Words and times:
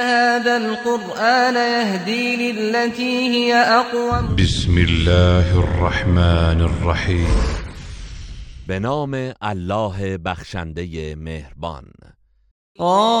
هذا 0.00 0.56
القرآن 0.56 1.54
يهدي 1.54 2.36
للتي 2.36 3.28
هي 3.28 3.54
أقوم. 3.54 4.36
بسم 4.36 4.78
الله 4.78 5.58
الرحمن 5.58 6.60
الرحیم. 6.60 7.28
به 8.68 8.78
نام 8.78 9.14
الله 9.42 10.16
بخشنده 10.16 11.14
مهربان. 11.14 11.84
قاف 12.78 13.12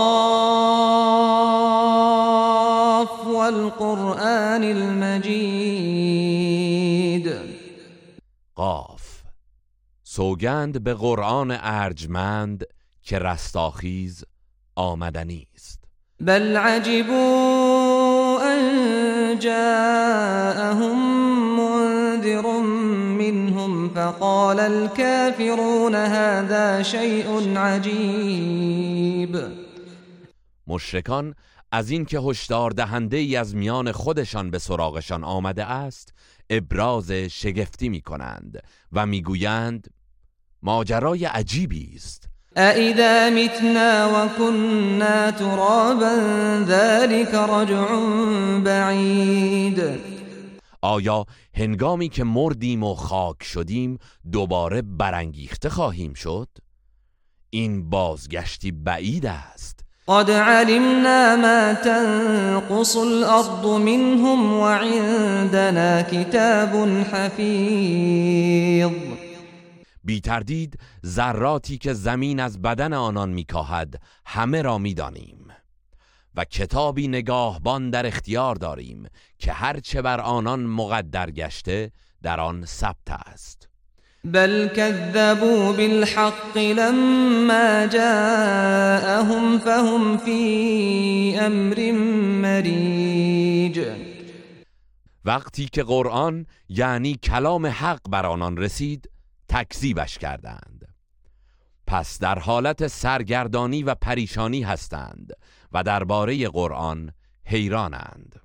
والقرآن 3.26 4.64
المجید. 4.64 5.92
قاف. 8.54 9.22
سوگند 10.04 10.84
به 10.84 10.94
قرآن 10.94 11.50
ارجمند 11.60 12.64
که 13.02 13.18
رستاخیز 13.18 14.24
آمدنی 14.76 15.46
است. 15.54 15.81
بل 16.22 16.56
عجبوا 16.56 18.42
أن 18.54 19.38
جاءهم 19.38 20.96
منذر 21.58 22.60
منهم 23.18 23.88
فقال 23.88 24.60
الكافرون 24.60 25.94
هذا 25.94 26.82
شيء 26.82 27.58
عجيب. 27.58 29.38
مشرکان 30.66 31.34
از 31.72 31.90
اینکه 31.90 32.18
هشدار 32.18 32.70
دهنده 32.70 33.16
ای 33.16 33.36
از 33.36 33.54
میان 33.54 33.92
خودشان 33.92 34.50
به 34.50 34.58
سراغشان 34.58 35.24
آمده 35.24 35.64
است 35.64 36.14
ابراز 36.50 37.10
شگفتی 37.12 37.88
می 37.88 38.00
کنند 38.00 38.62
و 38.92 39.06
می‌گویند 39.06 39.88
ماجرای 40.62 41.24
عجیبی 41.24 41.92
است. 41.96 42.31
أإذا 42.56 43.30
متنا 43.30 44.06
وكنا 44.06 45.30
ترابا 45.30 46.14
ذلك 46.68 47.34
رجع 47.34 47.86
بعید 48.64 49.82
آیا 50.82 51.26
هنگامی 51.54 52.08
که 52.08 52.24
مردیم 52.24 52.82
و 52.82 52.94
خاک 52.94 53.42
شدیم 53.42 53.98
دوباره 54.32 54.82
برانگیخته 54.82 55.68
خواهیم 55.68 56.14
شد؟ 56.14 56.48
این 57.50 57.90
بازگشتی 57.90 58.70
بعید 58.70 59.26
است. 59.26 59.80
قد 60.08 60.30
علمنا 60.30 61.36
ما 61.36 61.74
تنقص 61.74 62.96
الأرض 62.96 63.64
منهم 63.64 64.60
وعندنا 64.60 66.02
كتاب 66.02 66.88
حفيظ. 67.12 68.92
بی 70.04 70.20
تردید 70.20 70.78
ذراتی 71.06 71.78
که 71.78 71.92
زمین 71.92 72.40
از 72.40 72.62
بدن 72.62 72.92
آنان 72.92 73.30
میکاهد 73.30 74.02
همه 74.26 74.62
را 74.62 74.78
می‌دانیم. 74.78 75.46
و 76.36 76.44
کتابی 76.44 77.08
نگاهبان 77.08 77.90
در 77.90 78.06
اختیار 78.06 78.54
داریم 78.54 79.08
که 79.38 79.52
هرچه 79.52 80.02
بر 80.02 80.20
آنان 80.20 80.60
مقدر 80.60 81.30
گشته 81.30 81.92
در 82.22 82.40
آن 82.40 82.64
ثبت 82.64 83.10
است. 83.10 83.68
بل 84.24 84.68
كذبوا 84.68 85.72
بالحق 85.72 86.56
لما 86.56 87.86
جاءهم 87.86 89.58
فهم 89.58 90.16
في 90.18 91.38
أمر 91.40 91.92
مريج 92.42 93.80
وقتی 95.24 95.68
که 95.72 95.82
قرآن 95.82 96.46
یعنی 96.68 97.14
کلام 97.14 97.66
حق 97.66 98.00
بر 98.10 98.26
آنان 98.26 98.56
رسید 98.56 99.11
تکذیبش 99.52 100.18
کردند. 100.18 100.88
پس 101.86 102.18
در 102.18 102.38
حالت 102.38 102.86
سرگردانی 102.86 103.82
و 103.82 103.94
پریشانی 103.94 104.62
هستند 104.62 105.32
و 105.72 105.82
درباره 105.82 106.48
قرآن 106.48 107.12
حیرانند. 107.44 108.40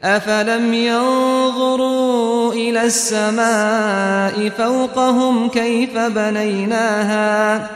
أفلم 0.00 0.74
ينظروا 0.74 2.52
إلى 2.52 2.78
السماء 2.78 4.48
فوقهم 4.48 5.48
كيف 5.48 5.96
بنيناها 5.96 7.70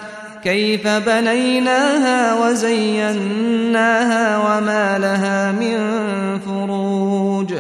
كيف 0.45 0.87
بنيناها 0.87 2.49
وزيناها 2.49 3.59
وما 4.39 4.99
لها 4.99 5.53
من 5.53 5.79
فروج. 6.39 7.55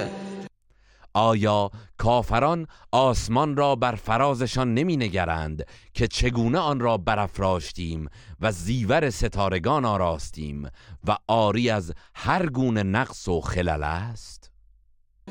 آیا 1.15 1.71
کافران 1.99 2.67
آسمان 2.93 3.57
را 3.57 3.77
بر 3.77 3.95
فرازشان 3.95 4.75
نمی 4.75 4.97
نگرند 4.97 5.67
که 5.95 6.07
چگونه 6.07 6.59
آن 6.59 6.81
را 6.81 6.97
برافراشتیم 6.97 8.09
و 8.41 8.53
زیور 8.53 9.11
ستارگان 9.11 9.85
آراستیم 9.85 10.69
و 11.09 11.17
آری 11.27 11.71
از 11.71 11.93
هر 12.15 12.47
گونه 12.47 12.83
نقص 12.83 13.29
و 13.29 13.41
خلل 13.41 13.83
است؟ 13.83 14.51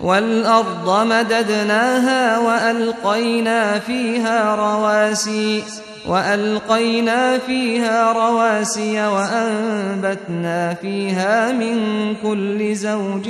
والأرض 0.02 0.90
مددناها 0.90 2.40
وألقينا 2.40 3.80
فيها 3.80 4.56
رواسي 4.56 5.64
وألقينا 6.08 7.38
فيها 7.38 8.14
رواسي 8.14 9.08
وأنبتنا 9.08 10.74
فيها 10.74 11.52
من 11.52 12.16
كل 12.16 12.76
زوج 12.76 13.30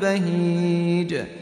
بهيج. 0.00 1.39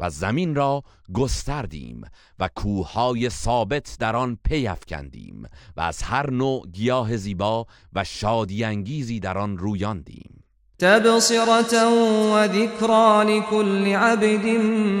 و 0.00 0.10
زمین 0.10 0.54
را 0.54 0.82
گستردیم 1.14 2.04
و 2.38 2.48
کوههای 2.56 3.30
ثابت 3.30 3.96
در 4.00 4.16
آن 4.16 4.38
پی 4.44 4.66
افکندیم 4.66 5.42
و 5.76 5.80
از 5.80 6.02
هر 6.02 6.30
نوع 6.30 6.66
گیاه 6.72 7.16
زیبا 7.16 7.66
و 7.92 8.04
شادی 8.04 8.64
انگیزی 8.64 9.20
در 9.20 9.38
آن 9.38 9.58
رویاندیم. 9.58 10.44
تبصرة 10.78 11.86
وذكرى 12.34 13.24
لكل 13.24 13.86
عبد 13.86 14.46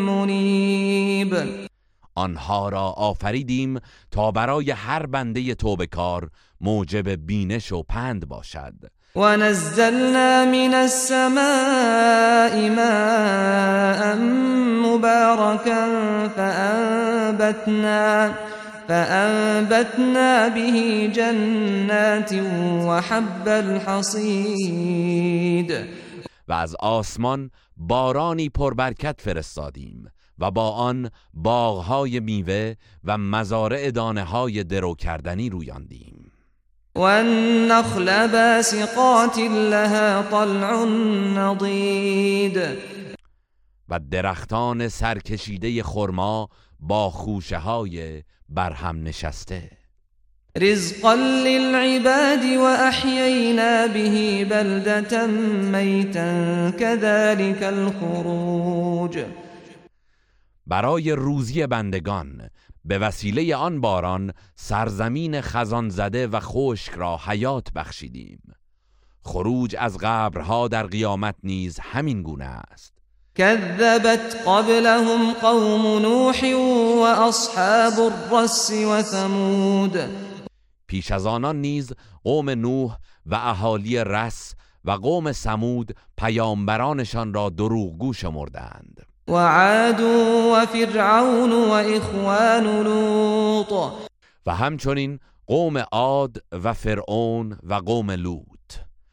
منيب 0.08 1.36
آنها 2.14 2.68
را 2.68 2.82
آفریدیم 2.82 3.78
تا 4.10 4.30
برای 4.30 4.70
هر 4.70 5.06
بنده 5.06 5.54
توبکار 5.54 6.30
موجب 6.60 7.08
بینش 7.08 7.72
و 7.72 7.82
پند 7.82 8.28
باشد. 8.28 8.74
ونزلنا 9.16 10.44
من 10.44 10.74
السماء 10.74 12.70
ماء 12.70 14.16
مباركا 14.86 15.86
فأنبتنا 16.36 18.34
فأنبتنا 18.88 20.48
به 20.48 21.08
جنات 21.14 22.32
وحب 22.86 23.48
الحصيد. 23.48 24.84
و 26.48 26.52
از 26.52 26.76
آسمان 26.80 27.50
بارانی 27.76 28.48
پربرکت 28.48 29.20
فرستادیم 29.20 30.10
و 30.38 30.50
با 30.50 30.70
آن 30.70 31.10
باغهای 31.34 32.20
میوه 32.20 32.74
و 33.04 33.18
مزارع 33.18 33.90
دانه 33.90 34.24
های 34.24 34.64
درو 34.64 34.94
کردنی 34.94 35.50
رویاندیم. 35.50 36.23
والنخل 36.94 38.28
باسقات 38.28 39.38
لها 39.38 40.22
طلع 40.22 40.84
نضید 41.34 42.58
و 43.88 44.00
درختان 44.10 44.88
سرکشیده 44.88 45.82
خرما 45.82 46.48
با 46.80 47.10
خوشه 47.10 47.58
های 47.58 48.22
برهم 48.48 49.02
نشسته. 49.02 49.70
رزقا 50.56 51.14
للعباد 51.14 52.44
وأحيينا 52.44 53.86
به 53.86 54.46
بلدة 54.50 55.26
ميتا 55.72 56.70
كذلك 56.70 57.62
الخروج. 57.62 59.18
برای 60.66 61.12
روزی 61.12 61.66
بندگان. 61.66 62.50
به 62.84 62.98
وسیله 62.98 63.56
آن 63.56 63.80
باران 63.80 64.32
سرزمین 64.54 65.40
خزان 65.40 65.88
زده 65.88 66.26
و 66.26 66.40
خشک 66.40 66.92
را 66.92 67.20
حیات 67.26 67.72
بخشیدیم. 67.72 68.40
خروج 69.22 69.76
از 69.78 69.98
قبرها 69.98 70.68
در 70.68 70.86
قیامت 70.86 71.34
نیز 71.42 71.78
همین 71.78 72.22
گونه 72.22 72.44
است. 72.44 72.94
كذبت 73.34 74.42
قبلهم 74.46 75.32
قوم 75.32 76.02
نوح 76.02 76.54
وأصحاب 77.02 78.00
الرس 78.00 78.70
وثمود 78.70 79.98
پیش 80.86 81.12
از 81.12 81.26
آنان 81.26 81.60
نیز 81.60 81.92
قوم 82.24 82.50
نوح 82.50 82.96
و 83.26 83.34
اهالی 83.34 84.04
رس 84.04 84.54
و 84.84 84.90
قوم 84.90 85.32
سمود 85.32 85.96
پیامبرانشان 86.16 87.34
را 87.34 87.50
دروغگو 87.50 88.12
شمردند. 88.12 89.13
وعاد 89.28 90.00
وفرعون 90.52 91.52
وإخوان 91.52 92.82
لوط. 92.82 93.72
و 94.46 94.54
همچنین 94.54 95.18
قوم 95.46 95.78
عاد 95.92 96.42
و 96.52 96.74
فرعون 96.74 97.58
و 97.62 97.74
قوم 97.74 98.10
لوط. 98.10 98.44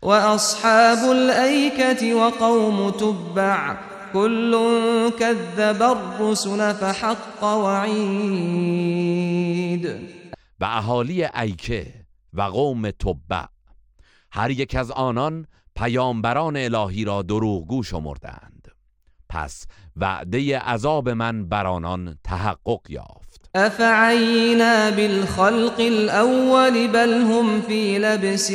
وأصحاب 0.02 0.98
الأيكة 1.12 2.14
وقوم 2.14 2.90
تبع. 2.90 3.76
كل 4.14 4.52
كذب 5.20 5.82
الرسل 5.82 6.74
فحق 6.74 7.44
وعید 7.44 8.82
و 10.60 10.66
اهالی 10.66 11.24
ایکه 11.24 11.94
و 12.34 12.42
قوم 12.42 12.90
تبع. 12.90 13.46
هر 14.32 14.52
یک 14.52 14.76
از 14.76 14.92
آنان 14.92 15.46
پیامبران 15.76 16.58
الهی 16.58 17.06
را 17.06 17.22
دروغگو 17.22 17.84
شمردند. 17.84 18.61
پس 19.32 19.66
وعده 19.96 20.60
عذاب 20.60 21.10
من 21.10 21.50
بر 21.50 21.68
آنان 21.68 22.18
تحقق 22.24 22.82
یافت. 22.90 23.50
افعینا 23.56 24.92
بالخلق 24.92 25.80
الاول 25.80 26.88
بل 26.88 27.14
هم 27.14 27.62
فی 27.62 28.00
لبس 28.00 28.52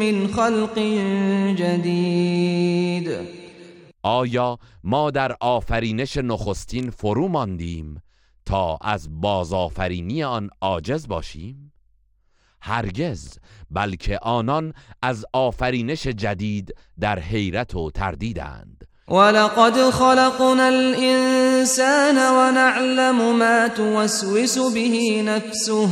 من 0.00 0.26
خلق 0.26 0.78
جدید. 1.56 3.10
آیا 4.02 4.58
ما 4.84 5.10
در 5.10 5.36
آفرینش 5.40 6.16
نخستین 6.16 6.90
فرو 6.90 7.28
ماندیم 7.28 8.02
تا 8.46 8.78
از 8.80 9.20
بازآفرینی 9.20 10.22
آن 10.22 10.50
عاجز 10.60 11.08
باشیم؟ 11.08 11.72
هرگز 12.60 13.38
بلکه 13.70 14.18
آنان 14.18 14.72
از 15.02 15.24
آفرینش 15.32 16.06
جدید 16.06 16.74
در 17.00 17.18
حیرت 17.18 17.74
و 17.74 17.90
تردیدند. 17.90 18.75
ولقد 19.10 19.90
خلقنا 19.90 20.68
الإنسان 20.68 22.16
ونعلم 22.16 23.38
ما 23.38 23.68
توسوس 23.68 24.58
به 24.58 25.22
نفسه 25.22 25.88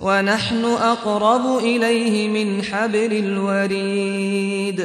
ونحن 0.00 0.64
أقرب 0.64 1.46
الیه 1.46 2.28
من 2.28 2.60
حبل 2.62 3.12
الورید 3.12 4.82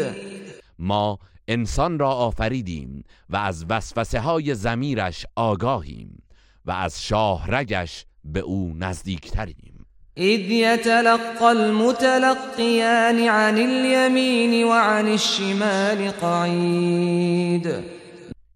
ما 0.79 1.19
انسان 1.47 1.99
را 1.99 2.09
آفریدیم 2.09 3.03
و 3.29 3.35
از 3.35 3.65
وسوسه 3.69 4.19
های 4.19 4.55
زمیرش 4.55 5.25
آگاهیم 5.35 6.23
و 6.65 6.71
از 6.71 7.03
شاهرگش 7.03 8.05
به 8.23 8.39
أو 8.39 8.73
نزدیکتریم. 8.79 9.73
إذ 10.17 10.51
يتلقى 10.51 11.51
المتلقيان 11.51 13.19
عن 13.19 13.57
اليمين 13.57 14.63
وعن 14.63 15.07
الشمال 15.07 16.11
قعید 16.21 17.52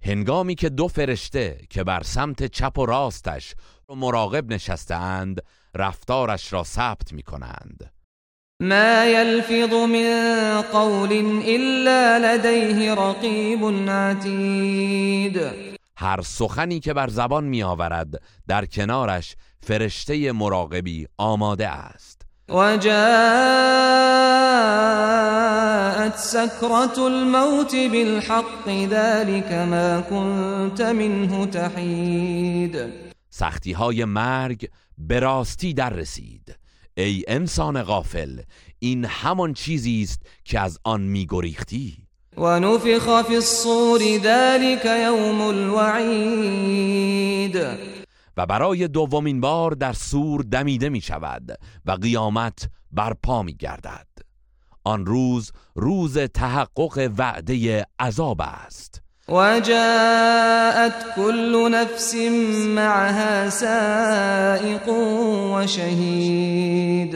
هنگامی 0.07 0.55
که 0.55 0.69
دو 0.69 0.87
فرشته 0.87 1.59
که 1.69 1.83
بر 1.83 2.03
سمت 2.03 2.43
چپ 2.43 2.77
و 2.77 2.85
راستش 2.85 3.55
مراقب 3.89 4.53
نشستهاند 4.53 5.41
رفتارش 5.75 6.53
را 6.53 6.63
ثبت 6.63 7.13
می 7.13 7.23
کنند 7.23 7.93
ما 8.61 9.05
يلفظ 9.05 9.73
من 9.73 10.61
قول 10.61 11.11
الا 11.45 12.17
لديه 12.17 12.93
رقيب 12.93 13.89
عتید 13.89 15.41
هر 15.97 16.21
سخنی 16.21 16.79
که 16.79 16.93
بر 16.93 17.07
زبان 17.07 17.43
می 17.43 17.63
آورد 17.63 18.21
در 18.47 18.65
کنارش 18.65 19.35
فرشته 19.61 20.31
مراقبی 20.31 21.07
آماده 21.17 21.67
است. 21.67 22.26
وجاءت 22.49 22.97
سكرة 26.17 27.07
الموت 27.07 27.75
بالحق 27.75 28.69
ذلك 28.69 29.51
ما 29.51 30.01
كنت 30.01 30.81
منه 30.81 31.45
تحید 31.45 32.93
سختی 33.29 33.71
های 33.71 34.05
مرگ 34.05 34.69
به 34.97 35.19
راستی 35.19 35.73
در 35.73 35.89
رسید 35.89 36.55
ای 36.97 37.23
انسان 37.27 37.83
غافل 37.83 38.39
این 38.79 39.05
همان 39.05 39.53
چیزی 39.53 40.01
است 40.03 40.21
که 40.43 40.59
از 40.59 40.79
آن 40.83 41.01
میگریختی. 41.01 41.97
و 42.37 42.59
نفخ 42.59 43.21
فی 43.21 43.35
الصور 43.35 44.01
ذلك 44.23 44.85
یوم 44.85 45.41
الوعید. 45.41 46.77
و 48.37 48.45
برای 48.45 48.87
دومین 48.87 49.41
بار 49.41 49.71
در 49.71 49.93
سور 49.93 50.41
دمیده 50.41 50.89
می 50.89 51.01
شود 51.01 51.59
و 51.85 51.91
قیامت 51.91 52.69
برپا 52.91 53.43
می 53.43 53.53
گردد 53.53 54.07
آن 54.83 55.05
روز 55.05 55.51
روز 55.75 56.17
تحقق 56.17 57.11
وعده 57.17 57.85
عذاب 57.99 58.41
است. 58.41 59.01
وجاءت 59.27 61.15
كل 61.15 61.69
نفس 61.71 62.15
معها 62.75 63.49
سائق 63.49 64.89
وشهید 65.53 67.15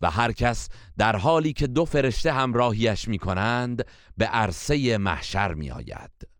و 0.00 0.10
هر 0.10 0.32
کس 0.32 0.68
در 0.98 1.16
حالی 1.16 1.52
که 1.52 1.66
دو 1.66 1.84
فرشته 1.84 2.32
همراهیش 2.32 3.08
می 3.08 3.18
کنند 3.18 3.84
به 4.16 4.26
عرصه 4.26 4.98
محشر 4.98 5.54
می 5.54 5.70
آید 5.70 6.35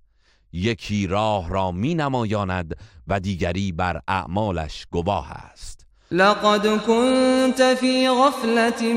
یکی 0.52 1.06
راه 1.06 1.50
را 1.50 1.70
می 1.70 1.94
نمایاند 1.94 2.76
و 3.08 3.20
دیگری 3.20 3.72
بر 3.72 4.00
اعمالش 4.08 4.86
گواه 4.90 5.30
است. 5.30 5.86
لقد 6.10 6.66
كنت 6.66 7.74
في 7.74 8.08
غفلة 8.08 8.92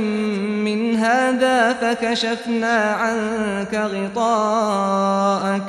من 0.65 0.95
هذا 0.95 1.73
فكشفنا 1.73 2.93
عنك 2.93 3.73
غطاءك 3.73 5.63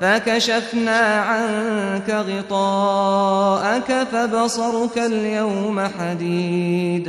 فكشفنا 0.00 1.00
عنك 1.20 2.10
غطاءك 2.10 4.04
فبصرك 4.04 4.98
اليوم 4.98 5.80
حديد. 5.80 7.08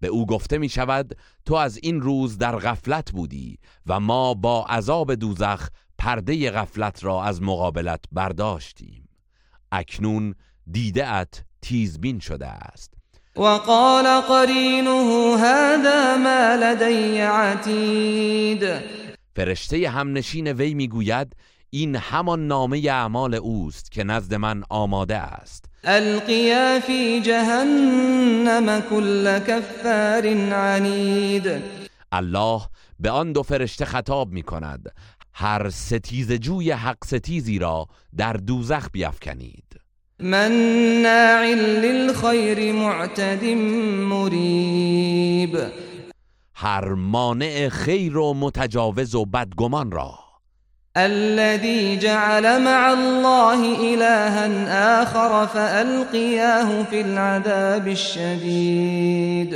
به 0.00 0.08
او 0.08 0.26
گفته 0.26 0.58
می 0.58 0.68
شود 0.68 1.16
تو 1.46 1.54
از 1.54 1.78
این 1.82 2.00
روز 2.00 2.38
در 2.38 2.56
غفلت 2.56 3.12
بودی 3.12 3.58
و 3.86 4.00
ما 4.00 4.34
با 4.34 4.64
عذاب 4.64 5.14
دوزخ 5.14 5.68
پرده 6.00 6.50
غفلت 6.50 7.04
را 7.04 7.24
از 7.24 7.42
مقابلت 7.42 8.00
برداشتیم. 8.12 9.08
اکنون 9.72 10.34
دیده 10.70 11.08
ات 11.08 11.42
تیزبین 11.62 12.20
شده 12.20 12.46
است. 12.46 12.94
وقال 13.36 14.20
قرینه 14.20 15.36
هذا 15.38 16.16
ما 16.16 16.54
لدی 16.62 17.18
عتید. 17.18 18.64
فرشته 19.36 19.88
همنشین 19.88 20.52
وی 20.52 20.74
می‌گوید 20.74 21.36
این 21.70 21.96
همان 21.96 22.46
نامه 22.46 22.78
اعمال 22.88 23.34
اوست 23.34 23.92
که 23.92 24.04
نزد 24.04 24.34
من 24.34 24.62
آماده 24.68 25.16
است. 25.16 25.64
القیا 25.84 26.80
فی 26.80 27.20
جهنم 27.20 28.80
كل 28.80 29.38
کفار 29.38 30.26
عنید. 30.54 31.62
الله 32.12 32.60
به 33.00 33.10
آن 33.10 33.32
دو 33.32 33.42
فرشته 33.42 33.84
خطاب 33.84 34.32
می 34.32 34.42
کند 34.42 34.92
هر 35.40 35.70
ستیز 35.70 36.32
جوی 36.32 36.70
حق 36.70 37.04
ستیزی 37.04 37.58
را 37.58 37.86
در 38.16 38.32
دوزخ 38.32 38.88
بیافکنید. 38.92 39.64
مناع 40.18 41.54
للخیر 41.54 42.72
معتد 42.72 43.44
مریب 44.08 45.58
هر 46.54 46.88
مانع 46.88 47.68
خیر 47.68 48.16
و 48.16 48.34
متجاوز 48.34 49.14
و 49.14 49.24
بدگمان 49.24 49.90
را. 49.90 50.18
الذي 50.96 51.96
جعل 51.96 52.58
مع 52.58 52.90
الله 52.90 53.78
إلها 53.94 55.02
آخر 55.02 55.46
فألقياه 55.46 56.84
في 56.84 57.00
العذاب 57.00 57.88
الشديد. 57.88 59.54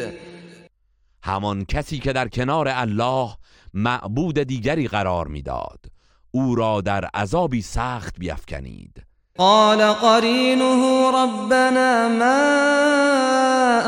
همان 1.23 1.64
کسی 1.64 1.99
که 1.99 2.12
در 2.12 2.29
کنار 2.29 2.69
الله 2.69 3.31
معبود 3.75 4.38
دیگری 4.38 4.88
قرار 4.88 5.28
می‌داد. 5.28 5.87
او 6.31 6.54
را 6.54 6.81
در 6.81 7.04
عذابی 7.04 7.62
سخت 7.62 8.19
بیافکنید. 8.19 9.02
قال 9.38 9.93
قرينه 9.93 11.11
ربنا 11.11 12.09
ما 12.09 12.54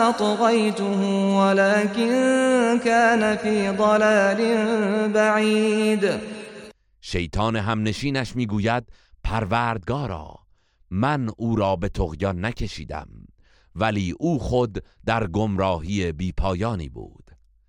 أطغيته 0.09 1.01
ولكن 1.39 2.81
كان 2.85 3.37
في 3.37 3.71
ضلال 3.71 4.43
بعید 5.13 6.11
شیطان 7.01 7.57
همنشینش 7.57 8.37
می‌گوید 8.37 8.85
پروردگارا 9.25 10.35
من 10.91 11.31
او 11.37 11.57
را 11.57 11.77
به 11.77 11.89
تغیان 11.89 12.45
نکشیدم 12.45 13.09
ولی 13.75 14.15
او 14.19 14.39
خود 14.39 14.85
در 15.07 15.27
گمراهی 15.27 16.13
بیپایانی 16.13 16.89
بود. 16.89 17.26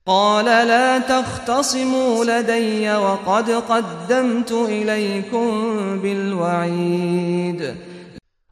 قال 0.08 0.46
لا 0.46 1.00
تختصموا 1.00 2.26
لدي 2.26 2.90
وقد 2.92 3.50
قدمت 3.50 4.52
إليكم 4.52 5.50
بالوعید 6.02 7.76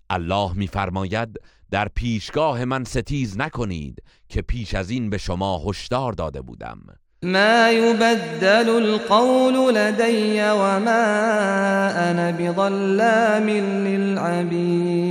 الله 0.10 0.54
میفرماید 0.54 1.40
در 1.72 1.88
پیشگاه 1.88 2.66
من 2.66 2.84
ستیز 2.84 3.38
نکنید 3.38 4.04
که 4.30 4.42
پیش 4.42 4.76
از 4.76 4.90
این 4.90 5.10
به 5.10 5.18
شما 5.18 5.62
هشدار 5.66 6.14
داده 6.14 6.42
بودم. 6.42 6.80
ما 7.24 7.70
يبدل 7.70 8.70
القول 8.70 9.74
لدي 9.74 10.42
وما 10.42 11.06
انا 11.96 12.32
بظلام 12.32 13.50
للعبید. 13.88 15.06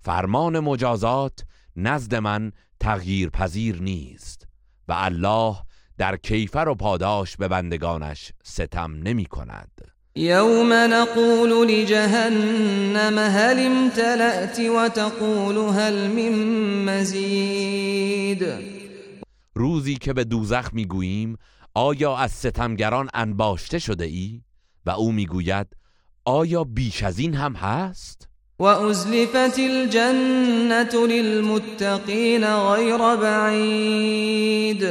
فرمان 0.00 0.60
مجازات 0.60 1.40
نزد 1.76 2.14
من 2.14 2.52
تغییر 2.80 3.28
پذیر 3.30 3.82
نیست. 3.82 4.51
و 4.92 4.94
الله 4.98 5.56
در 5.98 6.16
کیفر 6.16 6.68
و 6.68 6.74
پاداش 6.74 7.36
به 7.36 7.48
بندگانش 7.48 8.32
ستم 8.44 8.94
نمی 9.02 9.24
کند 9.24 9.70
یوم 10.14 10.72
نقول 10.72 11.70
لجهنم 11.70 13.18
هل 13.18 13.66
امتلأت 13.66 14.58
وتقول 14.58 15.56
هل 15.56 16.06
من 16.06 16.34
مزید 16.84 18.46
روزی 19.54 19.96
که 19.96 20.12
به 20.12 20.24
دوزخ 20.24 20.70
می‌گوییم 20.72 21.36
آیا 21.74 22.16
از 22.16 22.30
ستمگران 22.32 23.08
انباشته 23.14 23.78
شده 23.78 24.04
ای؟ 24.04 24.42
و 24.86 24.90
او 24.90 25.12
می‌گوید 25.12 25.66
آیا 26.24 26.64
بیش 26.64 27.02
از 27.02 27.18
این 27.18 27.34
هم 27.34 27.54
هست؟ 27.54 28.28
و 28.62 28.64
ازلفت 28.64 29.58
الجنة 29.58 31.06
للمتقین 31.06 32.46
غیر 32.46 33.16
بعید 33.16 34.86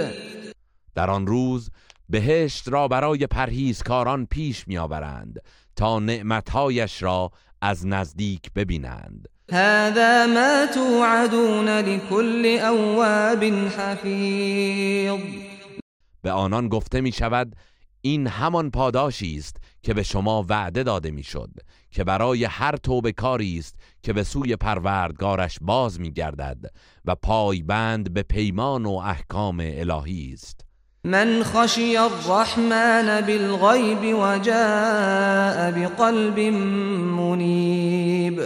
در 0.95 1.09
آن 1.09 1.27
روز 1.27 1.69
بهشت 2.09 2.69
را 2.69 2.87
برای 2.87 3.27
پرهیزکاران 3.27 4.25
پیش 4.25 4.67
میآورند 4.67 5.39
تا 5.75 5.99
نعمتهایش 5.99 7.03
را 7.03 7.31
از 7.61 7.87
نزدیک 7.87 8.41
ببینند. 8.55 9.27
هذا 9.51 10.27
ما 10.27 10.65
توعدون 10.73 11.67
لكل 11.69 12.59
اواب 12.63 13.43
حفیظ 13.43 15.19
به 16.21 16.31
آنان 16.31 16.67
گفته 16.67 17.01
می 17.01 17.11
شود 17.11 17.55
این 18.01 18.27
همان 18.27 18.71
پاداشی 18.71 19.37
است 19.37 19.57
که 19.83 19.93
به 19.93 20.03
شما 20.03 20.45
وعده 20.49 20.83
داده 20.83 21.11
می‌شد 21.11 21.49
که 21.91 22.03
برای 22.03 22.45
هر 22.45 22.75
توبه 22.75 23.11
کاری 23.11 23.59
است 23.59 23.75
که 24.03 24.13
به 24.13 24.23
سوی 24.23 24.55
پروردگارش 24.55 25.57
باز 25.61 25.99
می 25.99 26.11
گردد 26.11 26.65
و 27.05 27.15
پایبند 27.15 28.13
به 28.13 28.23
پیمان 28.23 28.85
و 28.85 28.91
احکام 28.91 29.59
الهی 29.63 30.33
است. 30.33 30.65
من 31.03 31.43
خشی 31.43 31.97
الرحمن 31.97 33.21
بالغیب 33.21 34.19
و 34.19 34.39
جاء 34.39 35.71
بقلب 35.71 36.39
منیب. 37.19 38.41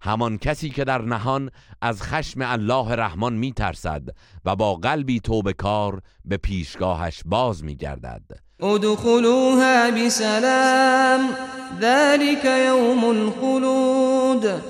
همان 0.00 0.38
کسی 0.38 0.70
که 0.70 0.84
در 0.84 1.02
نهان 1.02 1.50
از 1.82 2.02
خشم 2.02 2.42
الله 2.42 2.94
رحمان 2.94 3.34
می 3.34 3.52
ترسد 3.52 4.02
و 4.44 4.56
با 4.56 4.74
قلبی 4.74 5.20
توبه 5.20 5.52
کار 5.52 6.02
به 6.24 6.36
پیشگاهش 6.36 7.22
باز 7.26 7.64
می 7.64 7.76
گردد 7.76 8.47
ادخلوها 8.60 9.90
بسلام 9.90 11.20
ذلك 11.80 12.44
یوم 12.44 13.04
الخلود. 13.04 14.62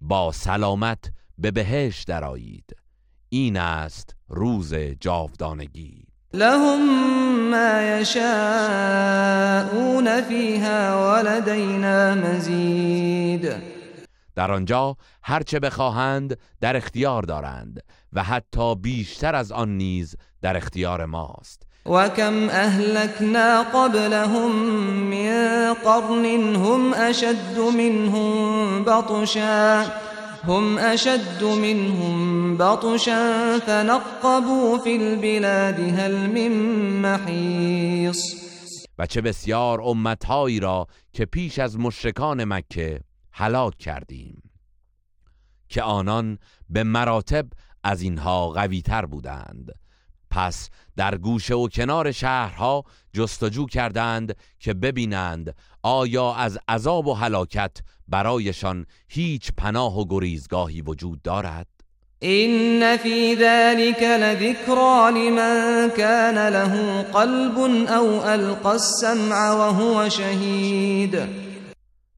با 0.00 0.32
سلامت 0.32 1.10
به 1.38 1.50
بهش 1.50 2.02
درایید 2.04 2.76
این 3.28 3.56
است 3.56 4.16
روز 4.28 4.74
جاودانگی. 4.74 6.06
لهم 6.34 7.50
ما 7.50 7.82
يشاءون 8.00 8.22
فيها 10.22 11.12
ولدينا 11.12 12.14
مزید. 12.14 13.52
در 14.34 14.52
آنجا 14.52 14.96
هرچه 15.22 15.60
بخواهند 15.60 16.38
در 16.60 16.76
اختیار 16.76 17.22
دارند 17.22 17.82
و 18.12 18.22
حتی 18.22 18.74
بیشتر 18.74 19.34
از 19.34 19.52
آن 19.52 19.76
نیز 19.76 20.16
در 20.42 20.56
اختیار 20.56 21.04
ماست. 21.04 21.65
و 21.88 22.08
کم 22.08 22.48
اهلکنا 22.50 23.62
قبلهم 23.62 24.52
من 25.10 25.74
قرن 25.74 26.24
هم 26.56 26.94
اشد 26.94 27.58
منهم 27.58 28.84
بطشا 28.84 29.84
هم 30.48 30.78
اشد 30.78 31.44
منهم 31.44 32.56
بطشا 32.56 33.58
فنقبوا 33.66 34.78
في 34.78 34.96
البلاد 34.96 35.80
هل 35.80 36.12
من 36.12 36.52
محیص 37.02 38.46
و 38.98 39.06
چه 39.06 39.20
بسیار 39.20 39.80
امتهایی 39.82 40.60
را 40.60 40.86
که 41.12 41.24
پیش 41.24 41.58
از 41.58 41.78
مشرکان 41.78 42.44
مکه 42.44 43.00
هلاک 43.32 43.78
کردیم 43.78 44.42
که 45.68 45.82
آنان 45.82 46.38
به 46.70 46.84
مراتب 46.84 47.46
از 47.84 48.02
اینها 48.02 48.48
قویتر 48.48 49.06
بودند. 49.06 49.85
پس 50.36 50.70
در 50.96 51.18
گوشه 51.18 51.54
و 51.54 51.68
کنار 51.68 52.12
شهرها 52.12 52.84
جستجو 53.12 53.66
کردند 53.66 54.36
که 54.58 54.74
ببینند 54.74 55.54
آیا 55.82 56.34
از 56.34 56.58
عذاب 56.68 57.06
و 57.06 57.14
هلاکت 57.14 57.76
برایشان 58.08 58.86
هیچ 59.08 59.50
پناه 59.56 59.98
و 59.98 60.04
گریزگاهی 60.08 60.82
وجود 60.82 61.22
دارد؟ 61.22 61.66
این 62.18 62.96
فی 62.96 63.36
ذلك 63.36 64.02
لذکرا 64.02 65.10
لمن 65.10 65.90
كان 65.96 66.48
له 66.48 67.02
قلب 67.02 67.58
او 67.90 68.24
القى 68.24 68.68
السمع 68.68 69.50
وهو 69.50 70.08
شهید 70.08 71.18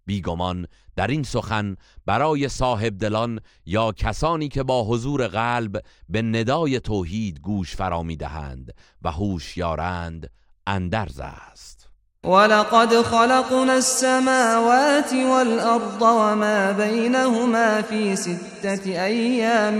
بیگمان 0.06 0.66
در 0.98 1.06
این 1.06 1.22
سخن 1.22 1.76
برای 2.06 2.48
صاحب 2.48 2.98
دلان 2.98 3.40
یا 3.66 3.92
کسانی 3.92 4.48
که 4.48 4.62
با 4.62 4.84
حضور 4.84 5.26
قلب 5.26 5.82
به 6.08 6.22
ندای 6.22 6.80
توحید 6.80 7.40
گوش 7.40 7.76
فرا 7.76 8.04
دهند 8.18 8.74
و 9.02 9.10
هوشیارند 9.10 10.30
اندرز 10.66 11.20
است. 11.20 11.88
ولقد 12.24 13.02
خلقنا 13.02 13.72
السماوات 13.72 15.12
والأرض 15.12 16.02
وما 16.02 16.72
بينهما 16.72 17.82
في 17.82 18.16
ستة 18.16 19.04
أيام 19.04 19.78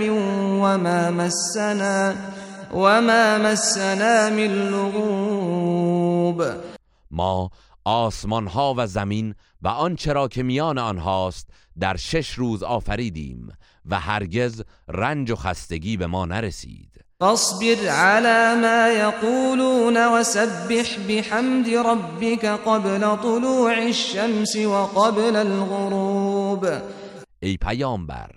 وما 0.61 1.11
مسنا 1.11 2.15
وما 2.73 3.37
مسنا 3.37 4.29
من 4.29 4.69
لغوب. 4.69 6.43
ما 7.11 7.49
آسمان 7.85 8.47
ها 8.47 8.73
و 8.77 8.87
زمین 8.87 9.35
و 9.61 9.67
آنچه 9.67 10.13
را 10.13 10.27
که 10.27 10.43
میان 10.43 10.77
آنهاست 10.77 11.49
در 11.79 11.95
شش 11.95 12.31
روز 12.31 12.63
آفریدیم 12.63 13.49
و 13.85 13.99
هرگز 13.99 14.63
رنج 14.87 15.31
و 15.31 15.35
خستگی 15.35 15.97
به 15.97 16.07
ما 16.07 16.25
نرسید. 16.25 17.05
فاصبر 17.19 17.87
على 17.87 18.61
ما 18.61 18.87
يقولون 18.87 19.97
وسبح 19.97 20.97
بحمد 21.09 21.69
ربك 21.69 22.45
قبل 22.45 22.99
طلوع 22.99 23.71
الشمس 23.71 24.55
وقبل 24.55 25.35
الغروب. 25.35 26.67
ای 27.39 27.57
پیامبر 27.57 28.29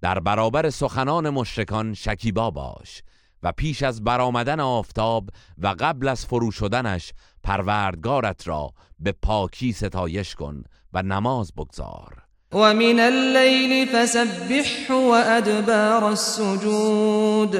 در 0.00 0.20
برابر 0.20 0.70
سخنان 0.70 1.30
مشرکان 1.30 1.94
شکیبا 1.94 2.50
باش 2.50 3.02
و 3.44 3.52
پیش 3.52 3.82
از 3.82 4.04
برآمدن 4.04 4.60
آفتاب 4.60 5.28
و 5.58 5.74
قبل 5.78 6.08
از 6.08 6.26
فرو 6.26 6.50
شدنش 6.50 7.12
پروردگارت 7.42 8.48
را 8.48 8.70
به 8.98 9.12
پاکی 9.22 9.72
ستایش 9.72 10.34
کن 10.34 10.64
و 10.92 11.02
نماز 11.02 11.52
بگذار. 11.52 12.22
و 12.52 12.74
من 12.74 13.00
اللیل 13.00 13.86
فسبح 13.86 14.92
و 14.92 15.22
ادبار 15.26 16.04
السجود. 16.04 17.56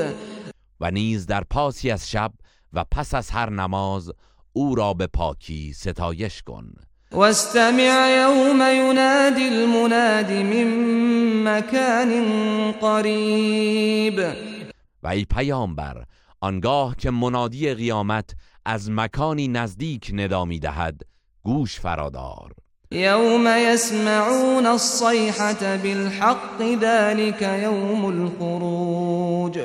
و 0.80 0.90
نیز 0.90 1.26
در 1.26 1.44
پاسی 1.50 1.90
از 1.90 2.10
شب 2.10 2.32
و 2.72 2.84
پس 2.90 3.14
از 3.14 3.30
هر 3.30 3.50
نماز 3.50 4.12
او 4.52 4.74
را 4.74 4.94
به 4.94 5.06
پاکی 5.06 5.72
ستایش 5.72 6.42
کن. 6.42 6.74
واستمع 7.12 8.10
یوم 8.10 8.60
ینادی 8.60 9.48
المناد 9.48 10.32
من 10.32 10.68
مکان 11.48 12.72
قریب. 12.72 14.53
و 15.04 15.08
ای 15.08 15.24
پیامبر 15.24 16.04
آنگاه 16.40 16.96
که 16.96 17.10
منادی 17.10 17.74
قیامت 17.74 18.30
از 18.64 18.90
مکانی 18.90 19.48
نزدیک 19.48 20.10
ندا 20.14 20.44
دهد 20.62 21.02
گوش 21.42 21.80
فرادار. 21.80 22.54
یوم 22.90 23.46
یسمعون 23.58 24.66
الصیحة 24.66 25.76
بالحق 25.76 26.78
ذلك 26.80 27.42
یوم 27.42 28.04
الخروج. 28.04 29.60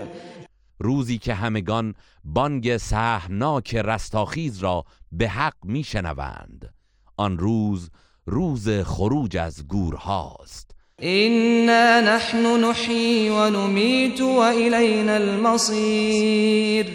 روزی 0.80 1.18
که 1.18 1.34
همگان 1.34 1.96
بانگ 2.24 2.78
سهمناک 2.78 3.76
رستاخیز 3.76 4.60
را 4.60 4.86
به 5.12 5.30
حق 5.30 5.56
میشنوند. 5.64 6.74
آن 7.18 7.38
روز 7.38 7.90
روز 8.26 8.70
خروج 8.70 9.38
از 9.38 9.68
گورهاست. 9.68 10.76
إنا 11.04 12.16
نحن 12.16 12.66
نحيي 12.66 13.30
ونميت 13.30 14.22
وإلينا 14.22 15.18
المصير. 15.18 16.86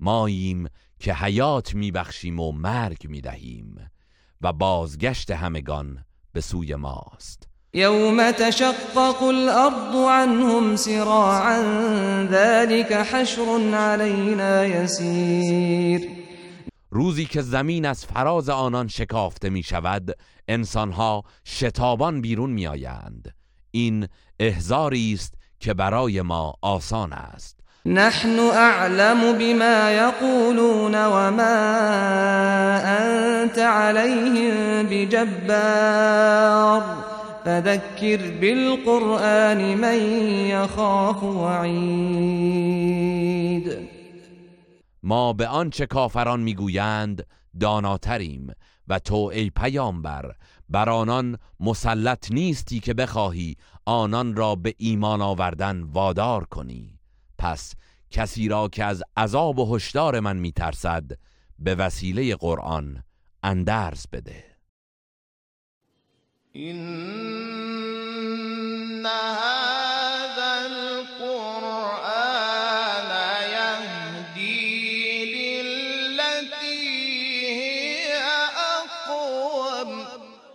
ماییم 0.00 0.68
که 1.00 1.14
حیات 1.14 1.74
میبخشیم 1.74 2.40
و 2.40 2.52
مرگ 2.52 3.06
می‌دهیم 3.08 3.90
و 4.42 4.52
بازگشت 4.52 5.30
همگان 5.30 5.98
به 6.32 6.40
سوی 6.40 6.74
ماست. 6.74 7.48
يوم 7.74 8.30
تشقق 8.30 9.22
الأرض 9.22 9.94
عنهم 9.94 10.76
سراعا 10.76 11.62
ذلك 12.30 12.92
حشر 12.92 13.74
علينا 13.74 14.66
يسير 14.66 16.27
روزی 16.90 17.24
که 17.24 17.42
زمین 17.42 17.86
از 17.86 18.06
فراز 18.06 18.48
آنان 18.48 18.88
شکافته 18.88 19.50
می 19.50 19.62
شود 19.62 20.18
انسانها 20.48 21.24
شتابان 21.44 22.20
بیرون 22.20 22.50
می 22.50 22.66
آیند. 22.66 23.34
این 23.70 24.08
احزاری 24.40 25.12
است 25.14 25.34
که 25.60 25.74
برای 25.74 26.22
ما 26.22 26.54
آسان 26.62 27.12
است. 27.12 27.60
نحن 27.86 28.38
اعلم 28.38 29.38
بما 29.38 29.90
يقولون 29.90 30.94
وما 30.94 31.68
انت 32.84 33.58
عليهم 33.58 34.86
بجبار. 34.90 36.82
فذكر 37.44 38.30
بالقرآن 38.40 39.74
من 39.74 40.00
يخاف 40.48 41.22
وعید. 41.22 42.58
ما 45.08 45.32
به 45.32 45.48
آنچه 45.48 45.86
کافران 45.86 46.40
می‌گویند 46.40 47.26
داناتریم 47.60 48.52
و 48.88 48.98
تو 48.98 49.16
ای 49.16 49.50
پیامبر 49.50 50.34
بر 50.68 50.88
آنان 50.90 51.38
مسلط 51.60 52.32
نیستی 52.32 52.80
که 52.80 52.94
بخواهی 52.94 53.56
آنان 53.84 54.36
را 54.36 54.54
به 54.54 54.74
ایمان 54.78 55.22
آوردن 55.22 55.82
وادار 55.82 56.44
کنی. 56.44 56.98
پس 57.38 57.74
کسی 58.10 58.48
را 58.48 58.68
که 58.68 58.84
از 58.84 59.02
عذاب 59.16 59.58
و 59.58 59.76
هشدار 59.76 60.20
من 60.20 60.36
میترسد 60.36 61.10
به 61.58 61.74
وسیله 61.74 62.36
قرآن 62.36 63.02
اندرز 63.42 64.06
بده. 64.12 64.44